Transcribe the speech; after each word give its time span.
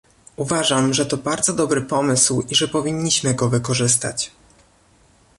Uważam, 0.35 0.93
że 0.93 1.05
to 1.05 1.17
bardzo 1.17 1.53
dobry 1.53 1.81
pomysł 1.81 2.45
i 2.49 2.55
że 2.55 2.67
powinniśmy 2.67 3.33
go 3.33 3.49
wykorzystać 3.49 4.31